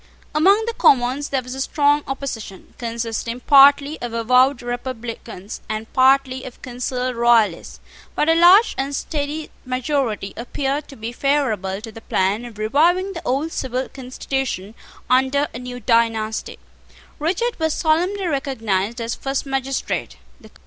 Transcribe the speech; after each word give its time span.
Among 0.33 0.65
the 0.65 0.73
Commons 0.73 1.29
there 1.29 1.43
was 1.43 1.53
a 1.53 1.61
strong 1.61 2.03
opposition, 2.07 2.73
consisting 2.79 3.39
partly 3.39 4.01
of 4.01 4.13
avowed 4.13 4.63
Republicans, 4.63 5.61
and 5.69 5.93
partly 5.93 6.43
of 6.43 6.59
concealed 6.63 7.15
Royalists: 7.15 7.79
but 8.15 8.27
a 8.27 8.33
large 8.33 8.73
and 8.79 8.95
steady 8.95 9.51
majority 9.63 10.33
appeared 10.35 10.87
to 10.87 10.95
be 10.95 11.11
favourable 11.11 11.81
to 11.81 11.91
the 11.91 12.01
plan 12.01 12.45
of 12.45 12.57
reviving 12.57 13.13
the 13.13 13.21
old 13.23 13.51
civil 13.51 13.87
constitution 13.89 14.73
under 15.07 15.47
a 15.53 15.59
new 15.59 15.79
dynasty. 15.79 16.57
Richard 17.19 17.59
was 17.59 17.75
solemnly 17.75 18.25
recognised 18.25 18.99
as 18.99 19.13
first 19.13 19.45
magistrate. 19.45 20.15